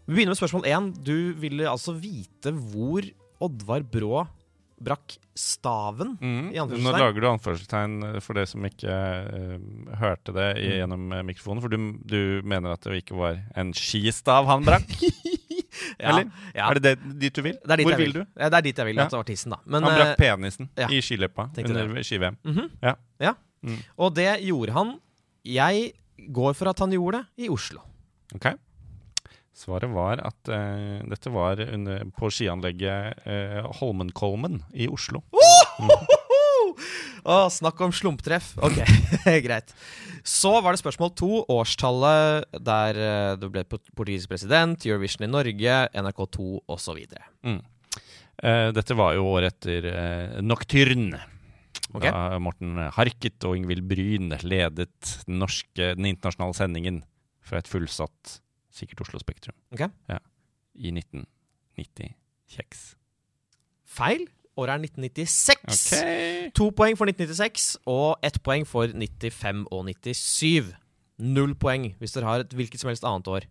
[0.06, 0.92] Vi begynner med spørsmål én.
[1.04, 3.06] Du ville altså vite hvor
[3.42, 4.24] Oddvar Brå
[4.82, 6.48] brakk staven, Mm.
[6.50, 11.12] i Nå lager du anførselstegn eh, for det som ikke uh, hørte det i, gjennom
[11.14, 11.62] eh, mikrofonen.
[11.62, 14.90] For du, du mener at det ikke var en skistav han brakk?
[16.02, 16.26] Ja, Eller?
[16.54, 16.66] ja.
[16.68, 17.54] Er det, det dit du vil?
[17.64, 18.18] Er Hvor vil du?
[18.36, 19.06] Ja, det er dit jeg vil, Ja.
[19.06, 19.58] at det var tissen, da.
[19.64, 20.88] Men, han brakk penisen ja.
[20.92, 22.36] i skiløypa under ski-VM.
[22.44, 22.66] mhm.
[22.82, 22.92] Ja.
[23.22, 23.32] Ja.
[23.64, 23.78] Mm.
[23.96, 24.90] Og det gjorde han.
[25.48, 25.92] Jeg
[26.28, 27.80] går for at han gjorde det i Oslo.
[28.36, 28.50] Ok.
[29.56, 35.20] Svaret var at uh, dette var under, på skianlegget uh, Holmenkollen i Oslo.
[37.22, 38.54] Å, snakk om slumptreff.
[38.64, 38.80] Ok,
[39.46, 39.74] greit.
[40.24, 41.30] Så var det spørsmål to.
[41.52, 42.96] Årstallet der
[43.36, 47.04] du det ble port- portugisisk president, Eurovision i Norge, NRK2 osv.
[47.46, 47.60] Mm.
[48.42, 51.20] Eh, dette var jo året etter eh, Nocturne.
[51.92, 52.08] Okay.
[52.08, 54.94] Da Morten Harket og Ingvild Bryn ledet
[55.26, 57.02] den, norske, den internasjonale sendingen
[57.44, 58.38] fra et fullsatt
[58.72, 59.54] sikkert Oslo Spektrum.
[59.76, 59.86] Ok.
[60.10, 60.18] Ja.
[60.74, 62.14] I 1990.
[62.52, 62.82] Kjeks.
[63.92, 64.26] Feil.
[64.60, 65.92] Året er 1996.
[65.96, 66.52] Ok.
[66.58, 70.72] To poeng for 1996 og ett poeng for 95 og 97.
[71.22, 73.46] Null poeng hvis dere har et hvilket som helst annet år.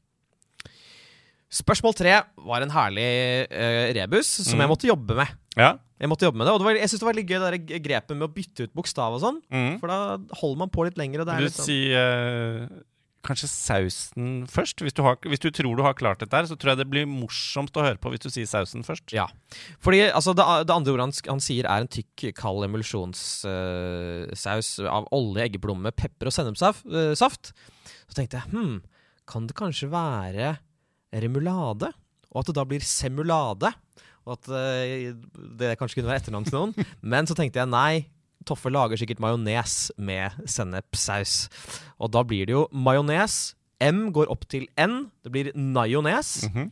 [1.51, 2.13] Spørsmål tre
[2.47, 3.07] var en herlig
[3.51, 4.61] uh, rebus som Mm.
[4.63, 5.27] jeg måtte jobbe med.
[5.59, 5.73] Ja.
[5.99, 7.81] Jeg måtte jobbe med det, og det var, jeg synes det var litt gøy det
[7.83, 9.41] grepet med å bytte ut bokstav og sånn.
[9.51, 9.73] Mm.
[9.81, 9.97] For da
[10.39, 11.21] holder man på litt lenger.
[11.21, 12.63] Og det er Vil litt du sånn si eh,
[13.25, 14.81] kanskje sausen først?
[14.83, 16.91] Hvis du, har, hvis du tror du har klart dette her, så tror jeg det
[16.91, 19.07] blir morsomt å høre på hvis du sier sausen først.
[19.15, 19.27] Ja.
[19.83, 25.03] Fordi altså, det, det andre ordet han, han sier, er en tykk, kald emulsjonssaus av
[25.15, 26.83] olje, eggeplomme, pepper og sennepssaft.
[26.89, 27.13] eh.
[28.11, 28.77] Så tenkte jeg hm,
[29.29, 30.47] kan det kanskje være
[31.23, 31.87] remulade?
[32.31, 33.69] Og at det da blir semulade?
[34.27, 35.11] Og at eh,
[35.59, 36.73] det kanskje kunne være etternavn til noen.
[37.13, 37.93] Men så tenkte jeg nei.
[38.47, 41.47] Toffe lager sikkert majones med sennepsaus.
[42.01, 45.07] Og da blir det jo majones M går opp til N.
[45.25, 46.47] Det blir najones.
[46.49, 46.71] Mhm.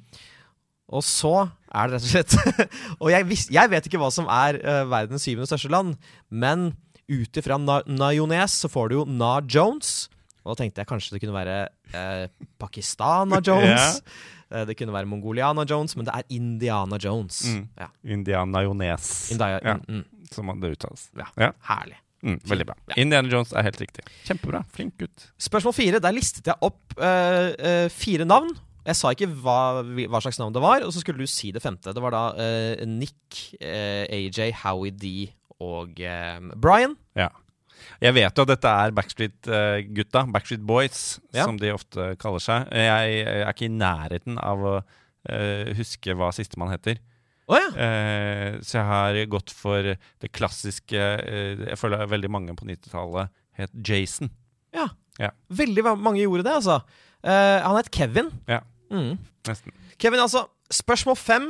[0.90, 1.32] Og så
[1.70, 2.70] er det rett og slett
[3.04, 6.00] Og jeg, vis, jeg vet ikke hva som er uh, verdens syvende største land,
[6.34, 6.72] men
[7.10, 10.08] ut ifra na, najones så får du jo Na Jones.
[10.42, 11.60] Og da tenkte jeg kanskje det kunne være
[11.94, 12.26] uh,
[12.62, 14.02] Pakistana Jones.
[14.50, 17.44] Eh, Det kunne være Mongoliana Jones, men det er Indiana Jones.
[17.46, 17.68] Mm.
[17.78, 17.88] Ja.
[18.18, 19.76] Indiana Jones, Indi Ja.
[19.78, 21.10] mm, mm, som det uttales.
[21.18, 21.28] ja.
[21.40, 21.52] Ja.
[21.70, 21.98] Herlig.
[22.20, 22.76] Mm, veldig bra.
[22.92, 22.96] Ja.
[23.00, 24.04] Indiana Jones er helt riktig.
[24.28, 24.60] Kjempebra.
[24.76, 25.30] Flink gutt.
[25.40, 26.02] Spørsmål fire.
[26.04, 28.50] Der listet jeg opp uh, uh, fire navn.
[28.90, 31.62] Jeg sa ikke hva, hva slags navn det var, og så skulle du si det
[31.64, 31.94] femte.
[31.96, 35.30] Det var da uh, Nick, AJ, Howie D
[35.64, 36.00] og
[36.60, 36.96] Brian.
[37.20, 37.30] Ja.
[38.04, 41.46] Jeg vet jo at dette er Backstreet-gutta, Backstreet Boys, Ja.
[41.48, 42.68] som de ofte kaller seg.
[42.76, 44.74] Jeg er ikke i nærheten av å
[45.76, 47.00] huske hva sistemann heter.
[47.50, 47.70] Å ja!
[47.82, 49.82] Eh, så jeg har gått for
[50.22, 54.30] det klassiske eh, Jeg føler veldig mange på 90-tallet het Jason.
[54.76, 54.88] ja.
[55.20, 55.34] Ja.
[55.52, 56.78] Veldig mange gjorde det, altså.
[57.28, 58.30] Eh, han het Kevin.
[58.48, 59.18] Ja, Mm.
[59.46, 59.74] nesten.
[60.00, 60.46] Kevin, altså.
[60.72, 61.50] Spørsmål fem.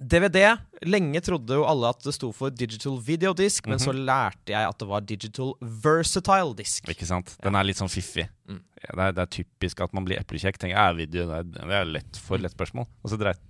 [0.00, 0.56] DVD.
[0.88, 4.78] Lenge trodde jo alle at det sto for digital videodisk, men så lærte jeg at
[4.80, 6.88] det var digital versatile disk.
[6.88, 7.34] Ikke sant?
[7.44, 8.24] Den er litt sånn fiffig.
[8.48, 8.62] Mm.
[8.80, 10.56] Det, er, det er typisk at man blir eplekjekk.
[10.62, 12.88] Tenker jeg, video, det er, det er lett, for lett spørsmål.
[13.04, 13.42] Og så dreit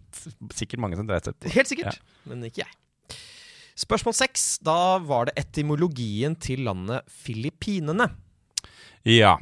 [0.56, 1.52] sikkert mange som dreit seg på.
[1.54, 2.72] Helt sikkert, men ikke jeg.
[3.80, 4.48] Spørsmål seks.
[4.64, 8.10] Da var det etymologien til landet Filippinene.
[9.08, 9.38] Ja.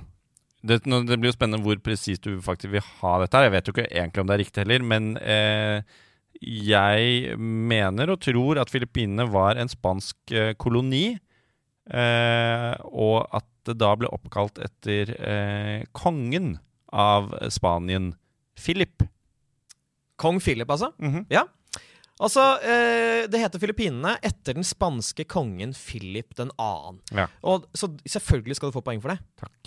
[0.63, 3.39] Det, det blir jo spennende hvor presist du faktisk vil ha dette.
[3.39, 3.49] her.
[3.49, 5.99] Jeg vet jo ikke egentlig om det er riktig heller, men eh,
[6.43, 11.17] jeg mener og tror at Filippinene var en spansk eh, koloni.
[11.89, 16.57] Eh, og at det da ble oppkalt etter eh, kongen
[16.93, 18.13] av Spanien,
[18.59, 19.05] Philip.
[20.19, 20.93] Kong Philip, altså.
[20.99, 21.25] Mhm.
[21.33, 21.47] Ja.
[22.19, 26.49] Altså, eh, Det heter Filippinene etter den spanske kongen Philip 2.
[27.15, 27.29] Ja.
[27.47, 29.21] Og, så selvfølgelig skal du få poeng for det.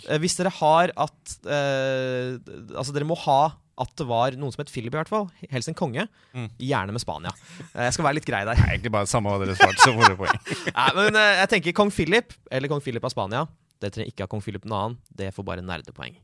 [0.10, 2.36] Eh, hvis dere har at eh,
[2.76, 5.30] Altså, dere må ha at det var noen som het Philip, i hvert fall.
[5.50, 6.04] Helst en konge.
[6.36, 6.50] Mm.
[6.60, 7.32] Gjerne med Spania.
[7.72, 8.60] Eh, jeg skal være litt grei der.
[8.60, 10.44] Nei, egentlig bare samme hva dere svarte, så får dere poeng.
[10.76, 13.46] Nei, men eh, jeg tenker kong Philip, eller kong Philip av Spania.
[13.82, 14.84] Det trenger ikke ha kong Philip 2.
[15.18, 16.20] Det får bare nerdepoeng.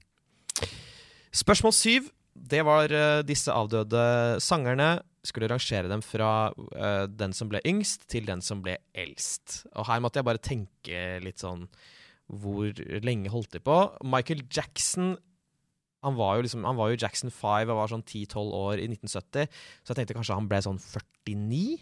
[1.34, 2.12] Spørsmål syv.
[2.38, 4.98] Det var eh, disse avdøde sangerne.
[5.26, 9.64] Skulle rangere dem fra eh, den som ble yngst, til den som ble eldst.
[9.76, 11.68] Og her måtte jeg bare tenke litt sånn
[12.28, 12.72] Hvor
[13.04, 13.78] lenge holdt de på?
[14.04, 15.16] Michael Jackson
[16.06, 18.86] han var jo liksom, han var jo Jackson 5 og var sånn 10-12 år i
[18.86, 19.48] 1970,
[19.82, 21.80] så jeg tenkte kanskje han ble sånn 49.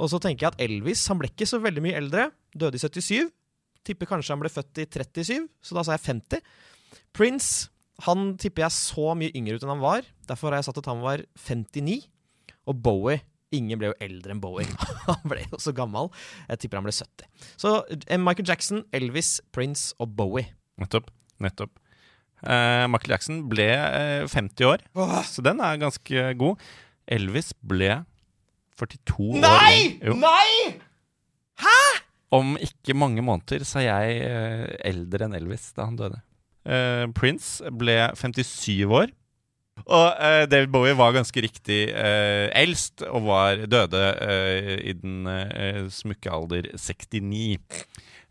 [0.00, 2.28] Og så tenker jeg at Elvis han ble ikke så veldig mye eldre.
[2.56, 3.28] Døde i 77.
[3.84, 6.44] Tipper kanskje han ble født i 37, så da sa jeg 50.
[7.14, 7.68] Prince
[8.02, 10.08] han tipper jeg så mye yngre ut enn han var.
[10.26, 12.00] Derfor har jeg satt at han var 59.
[12.70, 13.20] Og Bowie
[13.54, 14.66] Ingen ble jo eldre enn Bowie.
[15.06, 16.08] han ble jo så gammel.
[16.48, 17.28] Jeg tipper han ble 70.
[17.60, 17.74] Så
[18.08, 20.48] eh, Michael Jackson, Elvis, Prince og Bowie.
[20.82, 21.12] Nettopp.
[21.44, 21.76] Nettopp.
[22.44, 24.82] Eh, Michael Jackson ble eh, 50 år,
[25.24, 26.66] så den er ganske god.
[27.06, 28.02] Elvis ble
[28.76, 29.40] 42 år.
[29.44, 30.12] Nei!
[30.18, 30.74] Nei!
[32.34, 36.18] Om ikke mange måneder så er jeg eh, eldre enn Elvis da han døde.
[36.64, 39.12] Eh, Prince ble 57 år.
[39.84, 44.04] Og uh, David Bowie var ganske riktig uh, eldst, og var døde
[44.86, 45.26] i den
[45.90, 47.58] smukke alder 69.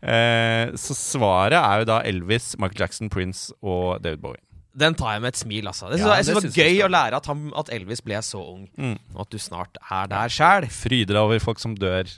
[0.04, 4.42] Eh, så svaret er jo da Elvis, Michael Jackson, Prince og David Bowie.
[4.74, 5.88] Den tar jeg med et smil, altså.
[5.92, 8.40] Det, Ja, jeg synes det var gøy å lære at, han, at Elvis ble så
[8.42, 8.96] ung, Mm.
[9.14, 10.66] og at du snart er der sjæl.
[10.68, 12.10] Fryder deg over folk som dør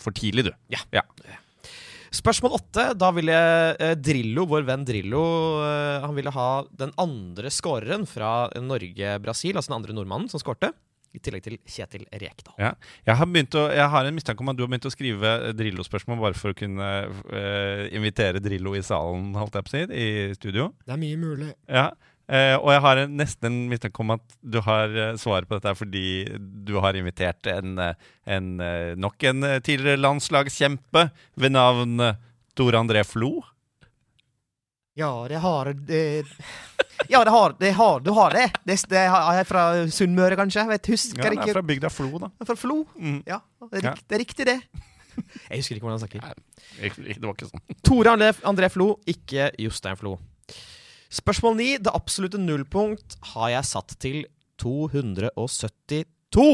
[0.00, 0.52] for tidlig, du.
[0.72, 0.80] Ja.
[0.94, 1.02] ja.
[2.12, 2.86] Spørsmål åtte.
[3.00, 3.36] Da ville
[3.80, 5.24] eh, Drillo, vår venn Drillo,
[5.64, 10.72] eh, han ville ha den andre skåreren fra Norge-Brasil, altså den andre nordmannen som skårte,
[11.12, 12.54] i tillegg til Kjetil Rekdal.
[12.60, 12.70] Ja.
[13.04, 16.20] Jeg, har å, jeg har en mistanke om at du har begynt å skrive Drillo-spørsmål
[16.22, 16.88] bare for å kunne
[17.32, 20.70] eh, invitere Drillo i salen, holdt jeg på å si, i studio.
[20.84, 21.52] Det er mye mulig.
[21.68, 21.90] Ja.
[22.30, 25.58] Eh, og jeg har en, nesten en mistanke om at du har uh, svaret på
[25.58, 26.04] dette fordi
[26.38, 31.98] du har invitert en, eh, en uh, nok en tidligere landslagskjempe ved navn
[32.54, 33.40] Tore André Flo.
[34.94, 36.24] Ja, det har det
[37.08, 38.46] Ja, det har, det har du har det.
[38.68, 40.62] Det, det er fra Sunnmøre, kanskje?
[40.62, 41.54] Jeg vet, husker Ja, han er ikke.
[41.56, 42.28] fra bygda Flo, da.
[42.46, 42.82] Fra Flo?
[42.94, 43.22] Mm.
[43.26, 43.94] Ja, det er, Ja.
[43.96, 44.58] det er riktig, det.
[45.50, 46.20] Jeg husker ikke hvordan han snakker.
[46.22, 47.64] Nei, Det var ikke sånn.
[47.84, 50.18] Tore André, André Flo, ikke Jostein Flo.
[51.12, 51.66] Spørsmål 9.
[51.84, 54.22] Det absolutte nullpunkt har jeg satt til
[54.62, 56.46] 272.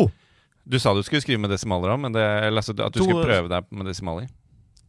[0.68, 3.04] Du sa du skulle skrive med desimaler òg, men det, eller altså, at du To-
[3.06, 4.26] skulle prøve deg med desimaler.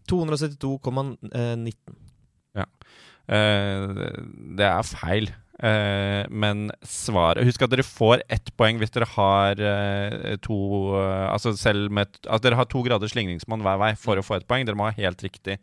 [0.10, 1.96] 272,19.
[3.30, 3.88] Eh,
[4.58, 5.28] det er feil.
[5.62, 10.56] Eh, men svaret Husk at dere får ett poeng hvis dere har eh, to
[10.96, 14.48] Altså selv med at dere har to graders slingringsmonn hver vei for å få ett
[14.50, 14.66] poeng.
[14.66, 15.60] Dere må ha helt riktig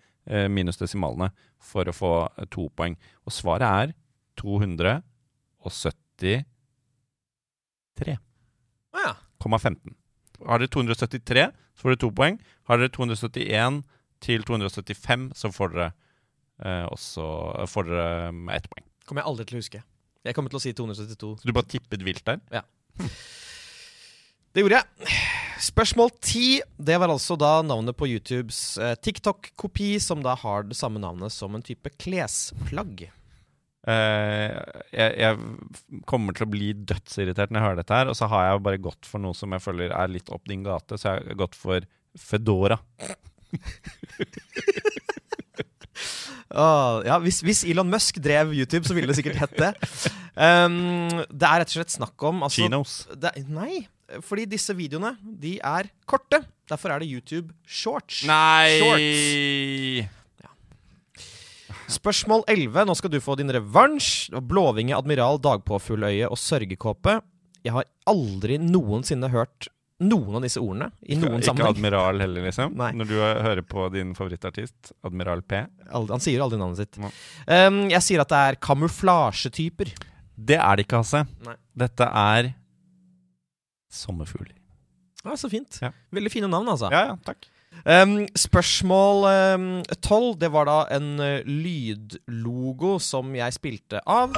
[0.50, 1.30] minus desimalene
[1.62, 2.96] for å få eh, to poeng.
[3.26, 3.94] Og svaret er
[4.40, 6.44] 273.
[8.96, 9.12] Å ja.
[10.46, 11.44] Har dere 273,
[11.76, 12.36] så får dere to poeng.
[12.68, 13.82] Har dere 271
[14.24, 15.88] til 275, så får dere
[16.64, 17.24] eh, også
[17.70, 18.86] får dere mm, ett poeng.
[19.06, 19.80] Kommer jeg aldri til å huske.
[20.26, 21.28] Jeg kommer til å si 272.
[21.40, 22.38] Så du bare tippet vilt der?
[22.50, 22.62] Ja.
[24.56, 24.86] Det gjorde jeg.
[25.62, 26.62] Spørsmål 10.
[26.76, 31.32] Det var altså da navnet på YouTubes eh, TikTok-kopi, som da har det samme navnet
[31.32, 33.06] som en type klesplagg.
[33.86, 34.50] Uh,
[34.90, 38.48] jeg, jeg kommer til å bli dødsirritert når jeg hører dette her, og så har
[38.48, 41.28] jeg bare gått for noe som jeg føler er litt opp din gate, så jeg
[41.30, 41.86] har gått for
[42.18, 42.80] Fedora.
[46.50, 49.72] Åh, ja, hvis, hvis Elon Musk drev YouTube, så ville det sikkert hett det.
[50.34, 53.04] Um, det er rett og slett snakk om altså, Chinos.
[53.14, 53.86] det, Nei,
[54.24, 56.42] fordi disse videoene de er korte.
[56.70, 58.24] Derfor er det YouTube shorts.
[58.28, 58.78] Nei!
[58.80, 60.12] Shorts.
[61.96, 62.84] Spørsmål 11.
[62.88, 64.32] Nå skal du få din revansj.
[64.42, 67.20] Blåvinge, admiral, dagpåfugløye og sørgekåpe.
[67.66, 69.68] Jeg har aldri noensinne hørt
[70.02, 71.76] noen av disse ordene i noen ikke sammenheng.
[71.78, 72.74] Admiral heller, liksom?
[72.76, 72.90] Nei.
[72.98, 75.62] Når du hører på din favorittartist, Admiral P?
[75.88, 76.98] Aldri, han sier aldri navnet sitt.
[77.00, 79.94] Um, jeg sier at det er kamuflasjetyper.
[80.36, 81.24] Det er det ikke, Hasse.
[81.46, 81.56] Nei.
[81.86, 82.52] Dette er
[83.92, 84.56] sommerfugler.
[85.24, 85.78] Ja, så fint.
[85.82, 85.92] Ja.
[86.14, 86.90] Veldig fine navn, altså.
[86.92, 87.48] Ja, ja, takk.
[87.84, 89.66] Um, spørsmål um,
[90.00, 90.36] 12.
[90.40, 94.36] Det var da en uh, lydlogo som jeg spilte av.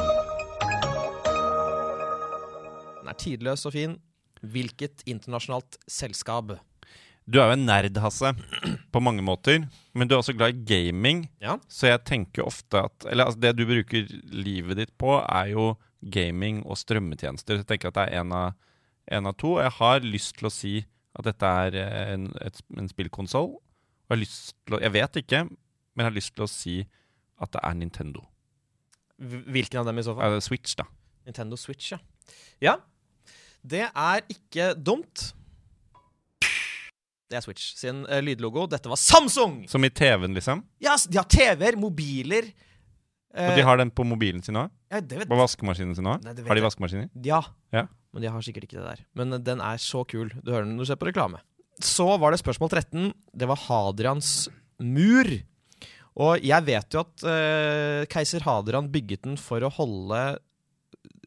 [2.99, 3.99] Den er tidløs og fin.
[4.43, 6.57] Hvilket internasjonalt selskap?
[7.29, 8.31] Du er jo en nerd, Hasse,
[8.95, 9.67] på mange måter.
[9.93, 11.27] Men du er også glad i gaming.
[11.45, 11.59] Ja.
[11.69, 15.75] Så jeg tenker ofte at Eller altså, det du bruker livet ditt på, er jo
[16.01, 17.59] gaming og strømmetjenester.
[17.59, 18.57] Så jeg tenker at det er en av,
[19.13, 19.57] en av to.
[19.57, 20.75] Og jeg har lyst til å si
[21.19, 23.55] at dette er eh, en, et, en spillkonsoll.
[24.09, 26.77] Og jeg Jeg vet ikke, men jeg har lyst til å si
[27.39, 28.25] at det er Nintendo.
[29.19, 30.39] Hvilken av dem i så fall?
[30.43, 30.87] Switch, da?
[31.27, 31.99] Nintendo Switch, ja.
[32.63, 32.79] Ja.
[33.63, 35.33] Det er ikke dumt.
[37.29, 38.65] Det er Switch sin uh, lydlogo.
[38.71, 39.67] Dette var Samsung!
[39.69, 40.63] Som i TV-en, liksom?
[40.81, 42.49] Ja, de har TV-er, mobiler
[43.35, 44.73] Og eh, de har den på mobilen sin òg?
[44.89, 46.25] Ja, det vet På vaskemaskinen sin òg?
[46.25, 47.11] Har de vaskemaskiner?
[47.25, 47.43] Ja.
[47.75, 47.87] Ja.
[48.15, 49.05] Men de har sikkert ikke det der.
[49.19, 50.33] Men eh, den er så kul.
[50.41, 51.43] Du hører den når du ser på reklame.
[51.85, 53.13] Så var det spørsmål 13.
[53.37, 54.49] Det var Hadrians
[54.83, 55.29] mur.
[56.19, 60.23] Og jeg vet jo at uh, keiser Hadrian bygget den for å holde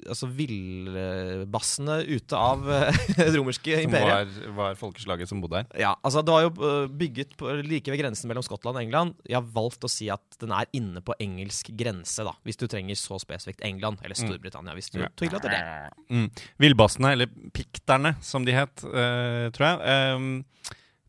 [0.10, 5.70] altså villbassene ute av eh, det romerske Som var, var folkeslaget som bodde her?
[5.84, 9.16] Ja, altså Det var jo eh, bygget på, like ved grensen mellom Skottland og England.
[9.28, 12.68] Jeg har valgt å si at den er inne på engelsk grense, da hvis du
[12.72, 14.02] trenger så spesifikt England.
[14.06, 15.10] Eller Storbritannia, hvis du Ja.
[15.18, 15.62] tillater det.
[16.10, 16.28] Mm.
[16.62, 20.16] Villbassene, eller pikterne som de het, uh, tror jeg.
[20.16, 20.32] Um,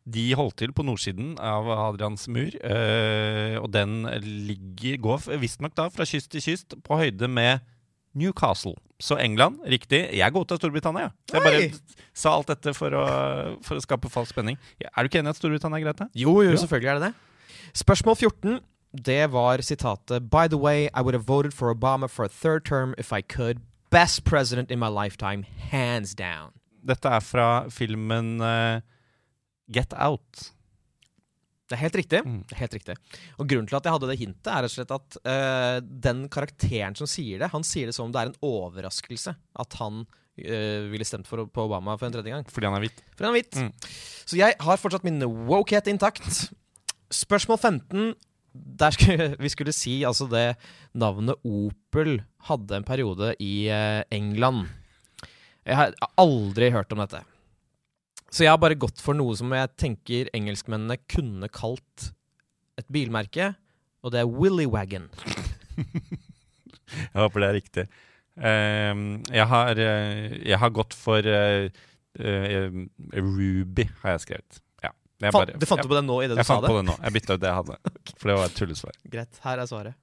[0.03, 2.51] de holdt til på nordsiden av Hadrians mur.
[2.59, 4.03] øh, og den
[4.47, 7.63] ligger, går visstnok da fra kyst til kyst på høyde med
[8.13, 8.75] Newcastle.
[9.01, 10.05] Så England, riktig.
[10.15, 11.09] Jeg går til Storbritannia.
[11.31, 11.45] Jeg Oi!
[11.45, 11.63] bare
[12.15, 13.05] sa alt dette for å,
[13.65, 14.59] for å skape falsk spenning.
[14.79, 16.05] Er du ikke enig i at Storbritannia er greit?
[16.15, 17.59] Jo, jo, selvfølgelig er det det.
[17.83, 18.61] Spørsmål 14.
[18.93, 22.63] Det var sitatet By the way, I would have voted for Obama for a third
[22.65, 23.61] term if I could.
[23.89, 26.53] Best president in my lifetime, hands down.
[26.85, 28.81] Dette er fra filmen uh,
[29.71, 30.51] Get Out.
[31.69, 32.19] Det er helt riktig.
[32.27, 32.41] Mm.
[32.47, 32.95] Det er helt riktig.
[33.39, 36.25] Og Grunnen til at jeg hadde det hintet, er rett og slett at uh, den
[36.33, 40.03] karakteren som sier det, han sier det som om det er en overraskelse at han
[40.03, 42.45] uh, ville stemt for, på Obama for en tredje gang.
[42.51, 42.99] Fordi han er hvit.
[43.15, 43.61] Fordi han er hvit.
[43.63, 43.71] Mm.
[44.27, 46.45] Så jeg har fortsatt min wokehet intakt.
[47.13, 48.13] Spørsmål 15.
[48.83, 50.47] Der skulle, vi skulle si altså det
[50.91, 54.67] navnet Opel hadde en periode i uh, England.
[55.63, 57.23] Jeg har aldri hørt om dette.
[58.33, 62.07] Så jeg har bare gått for noe som jeg tenker engelskmennene kunne kalt
[62.81, 63.51] et bilmerke,
[64.01, 65.05] og det er Willy Wagon.
[66.93, 67.83] Jeg håper det er riktig.
[68.37, 71.65] Ehm, jeg, har, eh, jeg har gått for uh,
[73.17, 74.59] Ruby, har jeg skrevet.
[74.83, 74.91] Ja.
[75.25, 76.43] Jeg bare- du fant jeg, på det nå i det du sa det?
[76.43, 76.95] Jeg fant på det nå.
[77.01, 77.77] Jeg bytta ut det jeg hadde.
[78.19, 78.99] For det var et tullesvar.
[79.15, 79.95] Greit, her er svaret.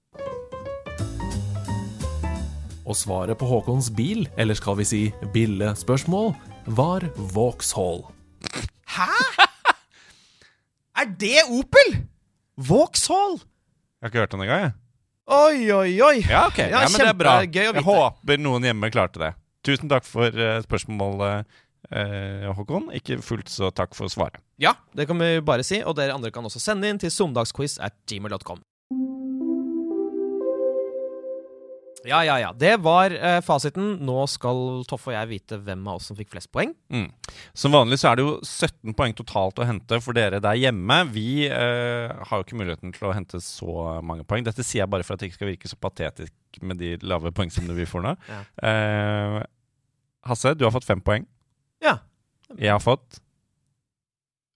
[2.82, 5.02] Og svaret på Håkons bil, eller skal vi si
[5.36, 6.32] billespørsmål,
[6.74, 8.02] var Vauxhall.
[8.96, 9.08] Hæ?!
[11.00, 11.96] er det Opel?!
[12.56, 13.38] Vauxhall!
[14.00, 14.62] Jeg har ikke hørt den det engang.
[14.66, 14.76] jeg.
[15.30, 16.16] Oi, oi, oi!
[16.26, 16.58] Ja, ok.
[16.58, 17.34] Ja, men det er bra.
[17.44, 19.34] Jeg håper noen hjemme klarte det.
[19.66, 21.46] Tusen takk for uh, spørsmålet,
[21.90, 22.90] Uh, Håkon.
[22.94, 24.38] Ikke fullt så takk for svaret.
[24.62, 25.80] Ja, det kan vi bare si.
[25.82, 28.60] Og dere andre kan også sende inn til søndagsquiz at gmail.com.
[32.08, 32.50] Ja, ja, ja.
[32.56, 33.92] Det var eh, fasiten.
[34.06, 36.72] Nå skal Toffe og jeg vite hvem av oss som fikk flest poeng.
[36.92, 37.08] Mm.
[37.52, 41.00] Som vanlig så er det jo 17 poeng totalt å hente for dere der hjemme.
[41.12, 44.46] Vi eh, har jo ikke muligheten til å hente så mange poeng.
[44.46, 47.34] Dette sier jeg bare for at det ikke skal virke så patetisk med de lave
[47.36, 48.16] poengsummene vi får nå.
[48.30, 48.44] Ja.
[48.70, 49.40] Eh,
[50.28, 51.24] Hasse, du har fått fem poeng.
[51.80, 51.96] Ja.
[52.58, 53.20] Jeg har fått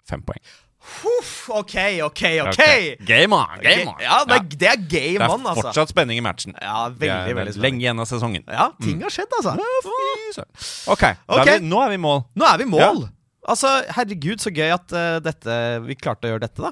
[0.08, 0.42] fem poeng.
[0.84, 1.74] Huff, OK,
[2.04, 2.62] OK, OK!
[3.06, 3.46] Game on!
[3.62, 3.96] Game on!
[4.04, 5.62] Ja, det er, det er game Det er on, altså.
[5.62, 6.52] fortsatt spenning i matchen.
[6.60, 7.64] Ja, veldig, er veldig spenning.
[7.64, 8.44] lenge igjen av sesongen.
[8.48, 9.56] Ja, ting har skjedd, altså.
[9.86, 10.50] Fy søren.
[10.92, 12.24] OK, er vi, nå er vi i mål.
[12.36, 13.04] Nå er vi i mål!
[13.44, 16.70] Altså, herregud, så gøy at uh, dette, vi klarte å gjøre dette, da.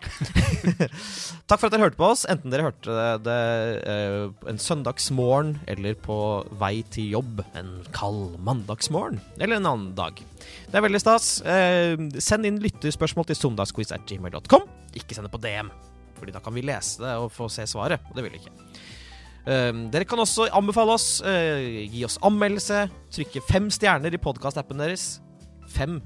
[1.50, 3.40] Takk for at dere hørte på oss, enten dere hørte det
[3.84, 6.16] uh, en søndagsmorgen eller på
[6.60, 10.22] vei til jobb en kald mandagsmorgen eller en annen dag.
[10.70, 11.34] Det er veldig stas.
[11.44, 14.64] Uh, send inn lytterspørsmål til søndagsquiz.gmail.com.
[14.96, 15.68] Ikke send det på DM,
[16.16, 18.56] Fordi da kan vi lese det og få se svaret, og det vil vi ikke.
[19.42, 21.58] Eh, dere kan også anbefale oss, uh,
[21.90, 25.16] gi oss anmeldelse, trykke fem stjerner i podkastappen deres.
[25.72, 25.98] Fem.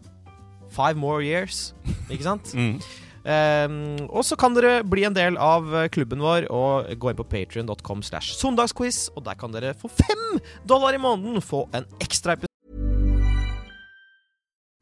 [0.77, 1.73] Five more years,
[2.13, 2.55] ikke sant?
[2.55, 2.79] Mm.
[3.27, 7.19] Um, og så kan dere bli en del av eh, klubben vår og gå inn
[7.19, 11.89] på patrion.com slash søndagsquiz, og der kan dere for fem dollar i måneden få en
[11.99, 12.56] ekstra episode.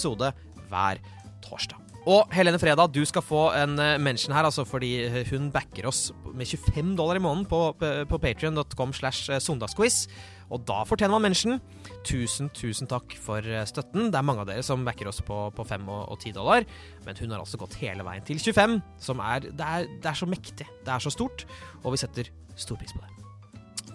[0.00, 0.32] Episode
[0.70, 1.00] hver
[1.44, 1.78] torsdag.
[2.08, 6.08] Og Helene Freda, du skal få en eh, mention her, altså fordi hun backer oss
[6.32, 7.74] med 25 dollar i måneden på,
[8.08, 10.06] på patrion.com slash eh, søndagsquiz.
[10.50, 11.60] Og da fortjener man mention.
[12.08, 14.08] Tusen, tusen takk for eh, støtten.
[14.08, 16.64] Det er mange av dere som backer oss på, på 5 og, og 10 dollar,
[17.04, 20.20] men hun har altså gått hele veien til 25, som er det, er det er
[20.22, 20.66] så mektig.
[20.86, 21.44] Det er så stort,
[21.84, 23.20] og vi setter stor pris på det.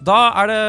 [0.06, 0.62] Da er det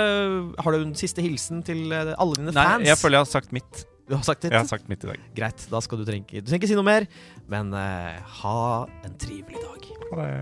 [0.63, 2.81] Har du en siste hilsen til eh, alle dine fans?
[2.81, 3.85] Nei, jeg føler jeg har sagt mitt.
[4.07, 4.53] Du har sagt ditt?
[4.55, 5.23] Jeg har sagt mitt i dag.
[5.35, 7.07] Greit, da skal du trenger, du trenger ikke si noe mer,
[7.51, 8.59] men eh, ha
[9.03, 9.89] en trivelig dag.
[10.13, 10.37] Ha det.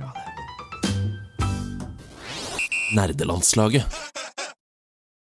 [2.94, 4.25] Nerdelandslaget.